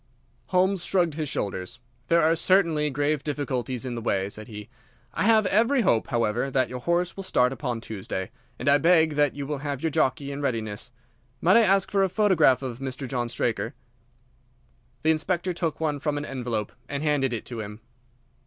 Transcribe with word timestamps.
Holmes 0.47 0.83
shrugged 0.83 1.13
his 1.13 1.29
shoulders. 1.29 1.77
"There 2.07 2.23
are 2.23 2.35
certainly 2.35 2.89
grave 2.89 3.23
difficulties 3.23 3.85
in 3.85 3.93
the 3.93 4.01
way," 4.01 4.31
said 4.31 4.47
he. 4.47 4.67
"I 5.13 5.25
have 5.25 5.45
every 5.45 5.81
hope, 5.81 6.07
however, 6.07 6.49
that 6.49 6.69
your 6.69 6.79
horse 6.79 7.15
will 7.15 7.21
start 7.23 7.53
upon 7.53 7.81
Tuesday, 7.81 8.31
and 8.57 8.67
I 8.67 8.79
beg 8.79 9.13
that 9.15 9.35
you 9.35 9.45
will 9.45 9.59
have 9.59 9.83
your 9.83 9.91
jockey 9.91 10.31
in 10.31 10.41
readiness. 10.41 10.91
Might 11.39 11.57
I 11.57 11.61
ask 11.61 11.91
for 11.91 12.01
a 12.01 12.09
photograph 12.09 12.63
of 12.63 12.79
Mr. 12.79 13.07
John 13.07 13.29
Straker?" 13.29 13.75
The 15.03 15.11
Inspector 15.11 15.53
took 15.53 15.79
one 15.79 15.99
from 15.99 16.17
an 16.17 16.25
envelope 16.25 16.71
and 16.89 17.03
handed 17.03 17.31
it 17.31 17.45
to 17.45 17.59
him. 17.59 17.81